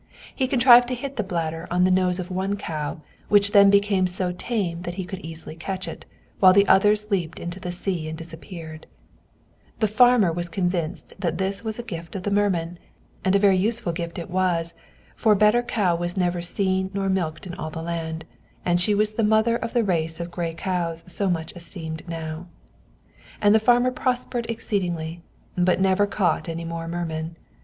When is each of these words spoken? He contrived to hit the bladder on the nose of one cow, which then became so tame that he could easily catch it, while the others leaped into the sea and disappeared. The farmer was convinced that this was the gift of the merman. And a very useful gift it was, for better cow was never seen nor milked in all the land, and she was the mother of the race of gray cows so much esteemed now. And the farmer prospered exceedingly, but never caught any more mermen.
He 0.35 0.47
contrived 0.47 0.87
to 0.87 0.95
hit 0.95 1.17
the 1.17 1.23
bladder 1.23 1.67
on 1.69 1.83
the 1.83 1.91
nose 1.91 2.19
of 2.19 2.31
one 2.31 2.55
cow, 2.57 3.01
which 3.29 3.51
then 3.51 3.69
became 3.69 4.07
so 4.07 4.31
tame 4.35 4.81
that 4.81 4.95
he 4.95 5.05
could 5.05 5.19
easily 5.19 5.55
catch 5.55 5.87
it, 5.87 6.07
while 6.39 6.53
the 6.53 6.67
others 6.67 7.11
leaped 7.11 7.37
into 7.39 7.59
the 7.59 7.71
sea 7.71 8.09
and 8.09 8.17
disappeared. 8.17 8.87
The 9.77 9.87
farmer 9.87 10.31
was 10.33 10.49
convinced 10.49 11.13
that 11.19 11.37
this 11.37 11.63
was 11.63 11.77
the 11.77 11.83
gift 11.83 12.15
of 12.15 12.23
the 12.23 12.31
merman. 12.31 12.79
And 13.23 13.35
a 13.35 13.37
very 13.37 13.57
useful 13.57 13.91
gift 13.93 14.17
it 14.17 14.31
was, 14.31 14.73
for 15.15 15.35
better 15.35 15.61
cow 15.61 15.95
was 15.95 16.17
never 16.17 16.41
seen 16.41 16.89
nor 16.95 17.07
milked 17.07 17.45
in 17.45 17.53
all 17.53 17.69
the 17.69 17.83
land, 17.83 18.25
and 18.65 18.81
she 18.81 18.95
was 18.95 19.11
the 19.11 19.23
mother 19.23 19.55
of 19.55 19.73
the 19.73 19.83
race 19.83 20.19
of 20.19 20.31
gray 20.31 20.55
cows 20.55 21.03
so 21.05 21.29
much 21.29 21.53
esteemed 21.55 22.09
now. 22.09 22.47
And 23.39 23.53
the 23.53 23.59
farmer 23.59 23.91
prospered 23.91 24.49
exceedingly, 24.49 25.21
but 25.55 25.79
never 25.79 26.07
caught 26.07 26.49
any 26.49 26.65
more 26.65 26.87
mermen. 26.87 27.35